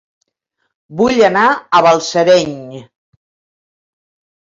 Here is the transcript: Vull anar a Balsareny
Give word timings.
Vull 1.01 1.21
anar 1.27 1.45
a 1.51 1.83
Balsareny 1.89 2.59